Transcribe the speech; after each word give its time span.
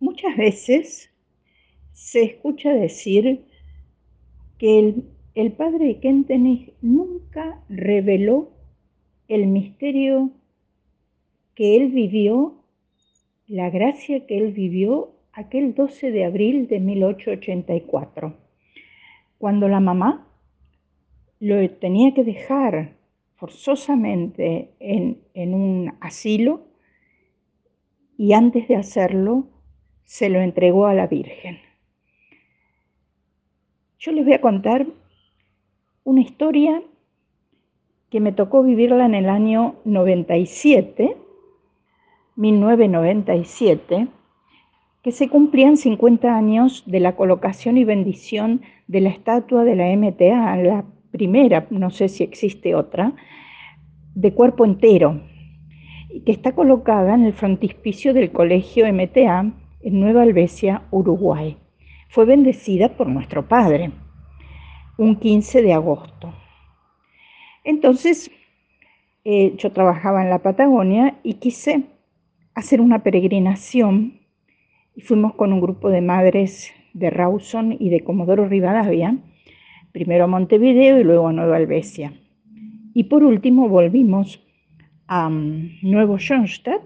Muchas 0.00 0.36
veces 0.36 1.10
se 1.92 2.22
escucha 2.22 2.72
decir 2.72 3.44
que 4.58 4.78
el, 4.78 5.04
el 5.34 5.52
padre 5.52 5.98
Kentenich 6.00 6.72
nunca 6.80 7.62
reveló 7.68 8.50
el 9.26 9.46
misterio 9.46 10.30
que 11.54 11.76
él 11.76 11.90
vivió, 11.90 12.62
la 13.48 13.70
gracia 13.70 14.26
que 14.26 14.38
él 14.38 14.52
vivió 14.52 15.14
aquel 15.32 15.74
12 15.74 16.12
de 16.12 16.24
abril 16.24 16.68
de 16.68 16.80
1884, 16.80 18.36
cuando 19.38 19.68
la 19.68 19.80
mamá 19.80 20.28
lo 21.40 21.68
tenía 21.70 22.14
que 22.14 22.24
dejar 22.24 22.96
forzosamente 23.36 24.70
en, 24.80 25.22
en 25.34 25.54
un 25.54 25.92
asilo 26.00 26.66
y 28.16 28.32
antes 28.32 28.66
de 28.66 28.76
hacerlo 28.76 29.48
se 30.08 30.30
lo 30.30 30.40
entregó 30.40 30.86
a 30.86 30.94
la 30.94 31.06
Virgen. 31.06 31.58
Yo 33.98 34.10
les 34.10 34.24
voy 34.24 34.32
a 34.32 34.40
contar 34.40 34.86
una 36.02 36.22
historia 36.22 36.82
que 38.08 38.18
me 38.18 38.32
tocó 38.32 38.62
vivirla 38.62 39.04
en 39.04 39.14
el 39.14 39.28
año 39.28 39.74
97, 39.84 41.14
1997, 42.36 44.08
que 45.02 45.12
se 45.12 45.28
cumplían 45.28 45.76
50 45.76 46.34
años 46.34 46.84
de 46.86 47.00
la 47.00 47.14
colocación 47.14 47.76
y 47.76 47.84
bendición 47.84 48.62
de 48.86 49.02
la 49.02 49.10
estatua 49.10 49.62
de 49.64 49.76
la 49.76 49.94
MTA, 49.94 50.56
la 50.56 50.86
primera, 51.10 51.66
no 51.68 51.90
sé 51.90 52.08
si 52.08 52.24
existe 52.24 52.74
otra, 52.74 53.12
de 54.14 54.32
cuerpo 54.32 54.64
entero, 54.64 55.20
que 56.24 56.32
está 56.32 56.54
colocada 56.54 57.14
en 57.14 57.26
el 57.26 57.34
frontispicio 57.34 58.14
del 58.14 58.32
Colegio 58.32 58.90
MTA 58.90 59.52
en 59.80 60.00
Nueva 60.00 60.22
Albesia, 60.22 60.82
Uruguay. 60.90 61.56
Fue 62.08 62.24
bendecida 62.24 62.96
por 62.96 63.06
nuestro 63.08 63.48
Padre 63.48 63.92
un 64.96 65.16
15 65.16 65.62
de 65.62 65.72
agosto. 65.72 66.34
Entonces, 67.64 68.30
eh, 69.24 69.54
yo 69.56 69.72
trabajaba 69.72 70.22
en 70.22 70.30
la 70.30 70.42
Patagonia 70.42 71.18
y 71.22 71.34
quise 71.34 71.84
hacer 72.54 72.80
una 72.80 73.02
peregrinación 73.02 74.20
y 74.96 75.02
fuimos 75.02 75.34
con 75.34 75.52
un 75.52 75.60
grupo 75.60 75.90
de 75.90 76.00
madres 76.00 76.72
de 76.92 77.10
Rawson 77.10 77.76
y 77.78 77.90
de 77.90 78.02
Comodoro 78.02 78.48
Rivadavia, 78.48 79.16
primero 79.92 80.24
a 80.24 80.26
Montevideo 80.26 80.98
y 80.98 81.04
luego 81.04 81.28
a 81.28 81.32
Nueva 81.32 81.56
Albesia. 81.56 82.12
Y 82.94 83.04
por 83.04 83.22
último 83.22 83.68
volvimos 83.68 84.42
a 85.06 85.28
um, 85.28 85.70
Nuevo 85.82 86.18
Schoenstatt, 86.18 86.82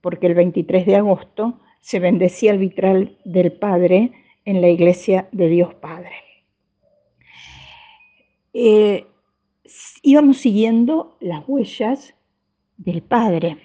porque 0.00 0.28
el 0.28 0.34
23 0.34 0.86
de 0.86 0.96
agosto 0.96 1.60
se 1.86 2.00
bendecía 2.00 2.50
el 2.50 2.58
vitral 2.58 3.16
del 3.24 3.52
Padre 3.52 4.10
en 4.44 4.60
la 4.60 4.68
iglesia 4.68 5.28
de 5.30 5.48
Dios 5.48 5.72
Padre. 5.74 6.16
Eh, 8.52 9.06
íbamos 10.02 10.38
siguiendo 10.38 11.16
las 11.20 11.44
huellas 11.46 12.16
del 12.76 13.02
Padre. 13.02 13.58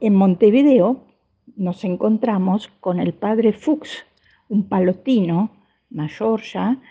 En 0.00 0.14
Montevideo 0.16 1.06
nos 1.54 1.84
encontramos 1.84 2.66
con 2.80 2.98
el 2.98 3.14
Padre 3.14 3.52
Fuchs, 3.52 4.04
un 4.48 4.68
palotino 4.68 5.52
mayor 5.90 6.42
ya, 6.42 6.82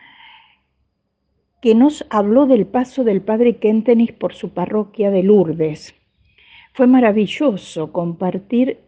que 1.62 1.76
nos 1.76 2.06
habló 2.10 2.46
del 2.46 2.66
paso 2.66 3.04
del 3.04 3.22
Padre 3.22 3.58
Kentenich 3.58 4.18
por 4.18 4.34
su 4.34 4.54
parroquia 4.54 5.12
de 5.12 5.24
Lourdes. 5.24 6.01
Fue 6.74 6.88
maravilloso 6.88 7.92
compartir 7.92 8.80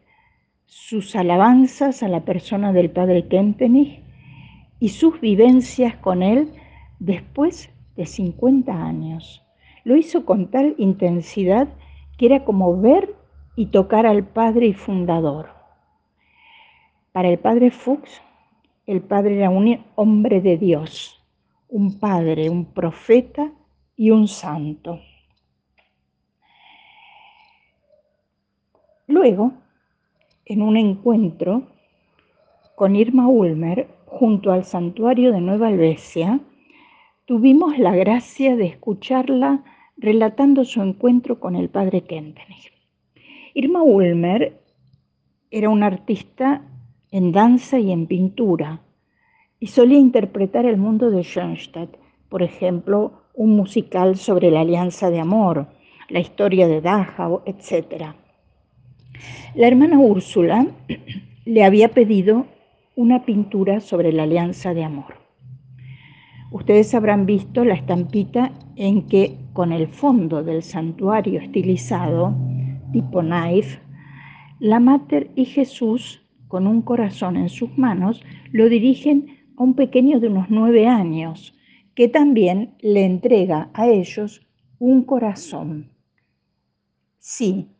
sus 0.65 1.15
alabanzas 1.17 2.01
a 2.01 2.07
la 2.07 2.21
persona 2.21 2.71
del 2.71 2.89
Padre 2.89 3.27
Kentenich 3.27 4.01
y 4.79 4.89
sus 4.89 5.19
vivencias 5.19 5.95
con 5.97 6.23
él 6.23 6.51
después 6.99 7.69
de 7.97 8.05
50 8.05 8.71
años. 8.73 9.43
Lo 9.83 9.97
hizo 9.97 10.25
con 10.25 10.49
tal 10.49 10.75
intensidad 10.77 11.67
que 12.17 12.27
era 12.27 12.45
como 12.45 12.79
ver 12.79 13.15
y 13.57 13.65
tocar 13.65 14.05
al 14.05 14.23
Padre 14.23 14.67
y 14.67 14.73
Fundador. 14.73 15.49
Para 17.11 17.29
el 17.29 17.37
Padre 17.37 17.69
Fuchs, 17.69 18.21
el 18.85 19.01
Padre 19.01 19.37
era 19.37 19.49
un 19.49 19.85
hombre 19.95 20.39
de 20.39 20.57
Dios, 20.57 21.21
un 21.67 21.99
Padre, 21.99 22.49
un 22.49 22.65
profeta 22.65 23.51
y 23.97 24.11
un 24.11 24.27
santo. 24.29 25.01
Luego, 29.07 29.53
en 30.45 30.61
un 30.61 30.77
encuentro 30.77 31.63
con 32.75 32.95
Irma 32.95 33.27
Ulmer 33.27 33.87
junto 34.05 34.51
al 34.51 34.63
santuario 34.63 35.31
de 35.31 35.41
Nueva 35.41 35.67
Albesia, 35.67 36.39
tuvimos 37.25 37.77
la 37.77 37.95
gracia 37.95 38.55
de 38.55 38.65
escucharla 38.65 39.63
relatando 39.97 40.63
su 40.63 40.81
encuentro 40.81 41.39
con 41.39 41.55
el 41.55 41.69
padre 41.69 42.01
Kentenich. 42.01 42.71
Irma 43.53 43.83
Ulmer 43.83 44.61
era 45.51 45.69
una 45.69 45.87
artista 45.87 46.61
en 47.11 47.31
danza 47.31 47.79
y 47.79 47.91
en 47.91 48.07
pintura 48.07 48.81
y 49.59 49.67
solía 49.67 49.99
interpretar 49.99 50.65
el 50.65 50.77
mundo 50.77 51.11
de 51.11 51.23
Schoenstatt, 51.23 51.95
por 52.29 52.41
ejemplo, 52.41 53.23
un 53.33 53.55
musical 53.55 54.17
sobre 54.17 54.49
la 54.49 54.61
alianza 54.61 55.09
de 55.09 55.19
amor, 55.19 55.67
la 56.09 56.19
historia 56.19 56.67
de 56.67 56.81
Dachau, 56.81 57.43
etc. 57.45 58.15
La 59.55 59.67
hermana 59.67 59.99
Úrsula 59.99 60.67
le 61.45 61.63
había 61.63 61.89
pedido 61.89 62.47
una 62.95 63.25
pintura 63.25 63.79
sobre 63.79 64.11
la 64.11 64.23
alianza 64.23 64.73
de 64.73 64.83
amor. 64.83 65.15
Ustedes 66.51 66.93
habrán 66.93 67.25
visto 67.25 67.65
la 67.65 67.73
estampita 67.73 68.51
en 68.75 69.07
que 69.07 69.37
con 69.53 69.71
el 69.71 69.87
fondo 69.87 70.43
del 70.43 70.61
santuario 70.61 71.39
estilizado, 71.39 72.35
tipo 72.91 73.21
knife, 73.21 73.79
la 74.59 74.79
Mater 74.79 75.31
y 75.35 75.45
Jesús, 75.45 76.21
con 76.47 76.67
un 76.67 76.83
corazón 76.83 77.37
en 77.37 77.49
sus 77.49 77.75
manos, 77.77 78.23
lo 78.51 78.69
dirigen 78.69 79.25
a 79.57 79.63
un 79.63 79.73
pequeño 79.73 80.19
de 80.19 80.27
unos 80.27 80.49
nueve 80.49 80.87
años, 80.87 81.57
que 81.95 82.07
también 82.07 82.75
le 82.81 83.03
entrega 83.03 83.69
a 83.73 83.87
ellos 83.87 84.45
un 84.77 85.03
corazón. 85.03 85.89
Sí, 87.17 87.72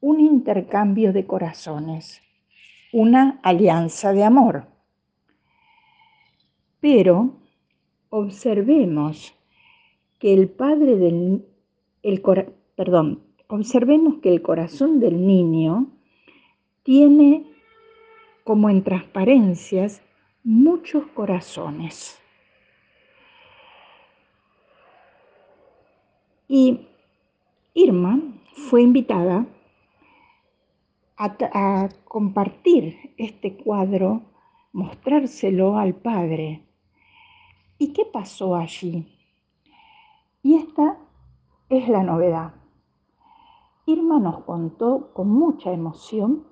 un 0.00 0.20
intercambio 0.20 1.12
de 1.12 1.26
corazones, 1.26 2.22
una 2.92 3.40
alianza 3.42 4.12
de 4.12 4.24
amor. 4.24 4.66
Pero 6.80 7.36
observemos 8.10 9.34
que 10.18 10.32
el 10.32 10.48
padre 10.48 10.96
del 10.96 11.44
el, 12.06 12.22
perdón, 12.76 13.22
observemos 13.48 14.18
que 14.22 14.28
el 14.28 14.42
corazón 14.42 15.00
del 15.00 15.26
niño 15.26 15.88
tiene 16.84 17.44
como 18.44 18.70
en 18.70 18.84
transparencias 18.84 20.02
muchos 20.44 21.04
corazones. 21.08 22.20
Y 26.48 26.86
Irma 27.74 28.20
fue 28.54 28.82
invitada 28.82 29.46
a, 31.16 31.88
compartir 32.04 33.14
este 33.16 33.56
cuadro, 33.56 34.22
mostrárselo 34.72 35.78
al 35.78 35.94
padre. 35.94 36.62
¿Y 37.78 37.92
qué 37.92 38.04
pasó 38.04 38.54
allí? 38.54 39.06
Y 40.42 40.56
esta 40.56 40.98
es 41.68 41.88
la 41.88 42.02
novedad. 42.02 42.52
Irma 43.86 44.18
nos 44.18 44.40
contó 44.44 45.12
con 45.12 45.30
mucha 45.30 45.72
emoción, 45.72 46.44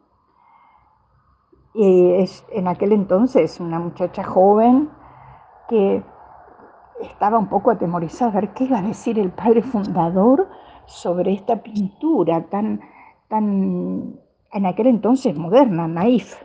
y 1.74 2.12
es 2.12 2.44
en 2.52 2.68
aquel 2.68 2.92
entonces 2.92 3.58
una 3.58 3.80
muchacha 3.80 4.22
joven 4.22 4.88
que 5.68 6.04
estaba 7.00 7.36
un 7.36 7.48
poco 7.48 7.72
atemorizada 7.72 8.30
a 8.30 8.34
ver 8.40 8.54
qué 8.54 8.64
iba 8.64 8.78
a 8.78 8.82
decir 8.82 9.18
el 9.18 9.32
padre 9.32 9.62
fundador 9.62 10.48
sobre 10.86 11.32
esta 11.32 11.62
pintura 11.62 12.44
tan, 12.44 12.80
tan 13.26 14.20
en 14.54 14.66
aquel 14.66 14.86
entonces 14.86 15.36
moderna, 15.36 15.88
naif. 15.88 16.36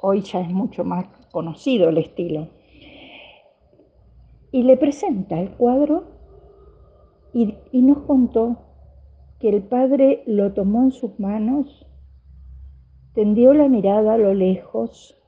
Hoy 0.00 0.22
ya 0.22 0.40
es 0.40 0.48
mucho 0.48 0.84
más 0.84 1.06
conocido 1.32 1.88
el 1.88 1.98
estilo. 1.98 2.48
Y 4.52 4.62
le 4.62 4.76
presenta 4.76 5.40
el 5.40 5.50
cuadro 5.50 6.04
y, 7.34 7.56
y 7.72 7.82
nos 7.82 7.98
contó 8.02 8.58
que 9.40 9.48
el 9.48 9.62
padre 9.62 10.22
lo 10.26 10.52
tomó 10.52 10.84
en 10.84 10.92
sus 10.92 11.18
manos, 11.18 11.84
tendió 13.12 13.54
la 13.54 13.68
mirada 13.68 14.14
a 14.14 14.18
lo 14.18 14.34
lejos, 14.34 15.18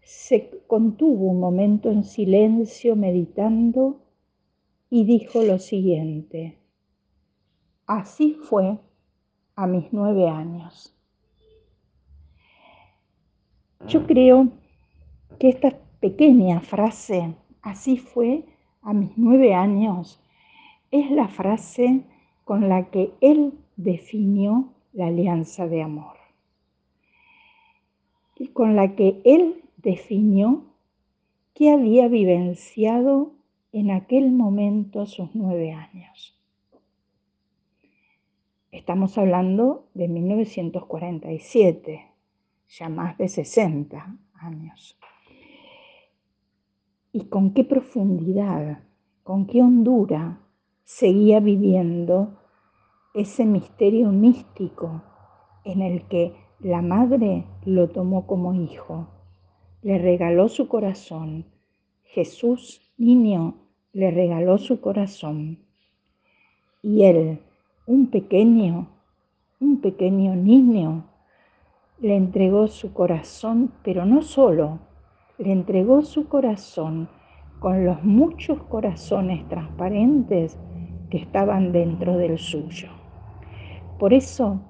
se 0.00 0.50
contuvo 0.66 1.26
un 1.26 1.38
momento 1.38 1.90
en 1.92 2.02
silencio 2.02 2.96
meditando 2.96 4.00
y 4.90 5.04
dijo 5.04 5.42
lo 5.42 5.58
siguiente, 5.58 6.58
así 7.86 8.34
fue 8.34 8.78
a 9.56 9.66
mis 9.66 9.92
nueve 9.92 10.28
años. 10.28 10.94
Yo 13.88 14.06
creo 14.06 14.48
que 15.38 15.48
esta 15.48 15.78
pequeña 16.00 16.60
frase, 16.60 17.34
así 17.62 17.96
fue 17.96 18.44
a 18.82 18.92
mis 18.92 19.16
nueve 19.16 19.54
años, 19.54 20.20
es 20.90 21.10
la 21.10 21.28
frase 21.28 22.02
con 22.44 22.68
la 22.68 22.90
que 22.90 23.12
él 23.20 23.54
definió 23.76 24.68
la 24.92 25.06
alianza 25.06 25.66
de 25.66 25.82
amor 25.82 26.16
y 28.38 28.48
con 28.48 28.76
la 28.76 28.94
que 28.94 29.20
él 29.24 29.62
definió 29.78 30.64
que 31.54 31.70
había 31.70 32.08
vivenciado 32.08 33.32
en 33.72 33.90
aquel 33.90 34.30
momento 34.30 35.06
sus 35.06 35.34
nueve 35.34 35.72
años. 35.72 36.35
Estamos 38.76 39.16
hablando 39.16 39.88
de 39.94 40.06
1947, 40.06 42.12
ya 42.68 42.90
más 42.90 43.16
de 43.16 43.26
60 43.26 44.18
años. 44.34 44.98
Y 47.10 47.24
con 47.30 47.54
qué 47.54 47.64
profundidad, 47.64 48.80
con 49.22 49.46
qué 49.46 49.62
hondura 49.62 50.42
seguía 50.84 51.40
viviendo 51.40 52.38
ese 53.14 53.46
misterio 53.46 54.12
místico 54.12 55.02
en 55.64 55.80
el 55.80 56.06
que 56.08 56.34
la 56.60 56.82
madre 56.82 57.46
lo 57.64 57.88
tomó 57.88 58.26
como 58.26 58.52
hijo, 58.52 59.08
le 59.80 59.96
regaló 59.96 60.50
su 60.50 60.68
corazón. 60.68 61.46
Jesús, 62.04 62.92
niño, 62.98 63.54
le 63.94 64.10
regaló 64.10 64.58
su 64.58 64.82
corazón. 64.82 65.60
Y 66.82 67.04
él, 67.04 67.40
un 67.86 68.08
pequeño, 68.08 68.88
un 69.60 69.80
pequeño 69.80 70.34
niño, 70.34 71.04
le 72.00 72.16
entregó 72.16 72.66
su 72.66 72.92
corazón, 72.92 73.72
pero 73.84 74.04
no 74.04 74.22
solo, 74.22 74.80
le 75.38 75.52
entregó 75.52 76.02
su 76.02 76.28
corazón 76.28 77.08
con 77.60 77.84
los 77.84 78.02
muchos 78.02 78.60
corazones 78.64 79.46
transparentes 79.48 80.58
que 81.10 81.18
estaban 81.18 81.70
dentro 81.70 82.16
del 82.16 82.38
suyo. 82.38 82.88
Por 84.00 84.12
eso, 84.12 84.60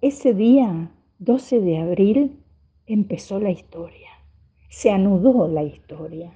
ese 0.00 0.32
día, 0.32 0.90
12 1.18 1.60
de 1.60 1.78
abril, 1.78 2.42
empezó 2.86 3.38
la 3.38 3.50
historia, 3.50 4.08
se 4.70 4.90
anudó 4.90 5.46
la 5.46 5.62
historia. 5.62 6.32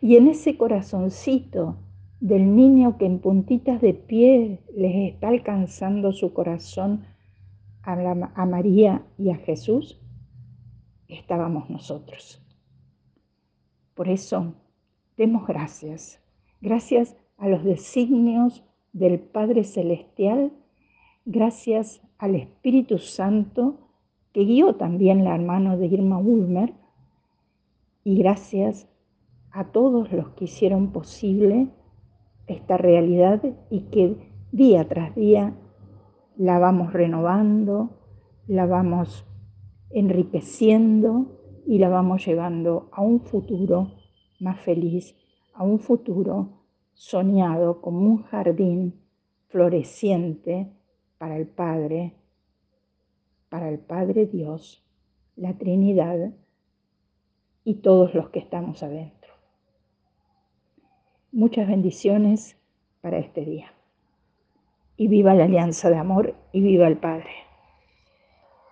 Y 0.00 0.16
en 0.16 0.28
ese 0.28 0.56
corazoncito 0.56 1.76
del 2.20 2.56
niño 2.56 2.98
que 2.98 3.06
en 3.06 3.20
puntitas 3.20 3.80
de 3.80 3.94
pie 3.94 4.60
les 4.74 5.12
está 5.12 5.28
alcanzando 5.28 6.12
su 6.12 6.32
corazón 6.32 7.04
a, 7.82 8.44
María 8.44 9.02
y 9.16 9.30
a 9.30 9.36
Jesús, 9.36 9.98
estábamos 11.08 11.70
nosotros. 11.70 12.42
Por 13.94 14.08
eso, 14.08 14.52
demos 15.16 15.46
gracias. 15.46 16.20
Gracias 16.60 17.16
a 17.38 17.48
los 17.48 17.64
designios 17.64 18.62
del 18.92 19.18
Padre 19.20 19.64
Celestial, 19.64 20.52
gracias 21.24 22.02
al 22.18 22.34
Espíritu 22.34 22.98
Santo 22.98 23.78
que 24.32 24.44
guió 24.44 24.74
también 24.74 25.24
la 25.24 25.38
mano 25.38 25.78
de 25.78 25.86
Irma 25.86 26.18
Ulmer, 26.18 26.74
y 28.04 28.16
gracias 28.18 28.88
a 29.50 29.64
todos 29.64 30.12
los 30.12 30.30
que 30.30 30.44
hicieron 30.44 30.92
posible 30.92 31.68
esta 32.48 32.76
realidad 32.76 33.42
y 33.70 33.82
que 33.90 34.16
día 34.52 34.88
tras 34.88 35.14
día 35.14 35.54
la 36.36 36.58
vamos 36.58 36.92
renovando, 36.92 37.90
la 38.46 38.66
vamos 38.66 39.26
enriqueciendo 39.90 41.38
y 41.66 41.78
la 41.78 41.88
vamos 41.88 42.24
llevando 42.26 42.88
a 42.92 43.02
un 43.02 43.20
futuro 43.20 43.92
más 44.40 44.60
feliz, 44.60 45.16
a 45.54 45.64
un 45.64 45.78
futuro 45.78 46.64
soñado 46.94 47.80
como 47.80 48.00
un 48.00 48.22
jardín 48.22 49.00
floreciente 49.48 50.72
para 51.18 51.36
el 51.36 51.46
Padre, 51.46 52.14
para 53.48 53.68
el 53.68 53.78
Padre 53.78 54.26
Dios, 54.26 54.84
la 55.36 55.56
Trinidad 55.58 56.32
y 57.64 57.74
todos 57.74 58.14
los 58.14 58.30
que 58.30 58.38
estamos 58.38 58.82
adentro. 58.82 59.17
Muchas 61.32 61.68
bendiciones 61.68 62.56
para 63.02 63.18
este 63.18 63.44
día. 63.44 63.70
Y 64.96 65.08
viva 65.08 65.34
la 65.34 65.44
alianza 65.44 65.90
de 65.90 65.98
amor 65.98 66.34
y 66.52 66.62
viva 66.62 66.88
el 66.88 66.96
Padre. 66.96 67.47